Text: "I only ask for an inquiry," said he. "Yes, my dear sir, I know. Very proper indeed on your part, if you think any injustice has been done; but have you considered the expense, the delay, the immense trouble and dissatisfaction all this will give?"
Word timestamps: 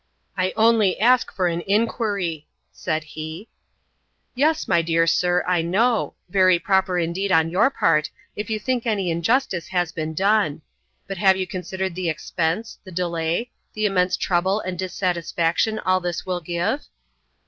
"I 0.35 0.51
only 0.55 0.99
ask 0.99 1.31
for 1.31 1.47
an 1.47 1.61
inquiry," 1.67 2.47
said 2.71 3.03
he. 3.03 3.49
"Yes, 4.33 4.67
my 4.67 4.81
dear 4.81 5.05
sir, 5.05 5.43
I 5.47 5.61
know. 5.61 6.15
Very 6.27 6.57
proper 6.57 6.97
indeed 6.97 7.31
on 7.31 7.51
your 7.51 7.69
part, 7.69 8.09
if 8.35 8.49
you 8.49 8.57
think 8.57 8.87
any 8.87 9.11
injustice 9.11 9.67
has 9.67 9.91
been 9.91 10.15
done; 10.15 10.63
but 11.05 11.19
have 11.19 11.37
you 11.37 11.45
considered 11.45 11.93
the 11.93 12.09
expense, 12.09 12.79
the 12.83 12.91
delay, 12.91 13.51
the 13.75 13.85
immense 13.85 14.17
trouble 14.17 14.59
and 14.61 14.79
dissatisfaction 14.79 15.77
all 15.77 15.99
this 15.99 16.25
will 16.25 16.41
give?" 16.41 16.87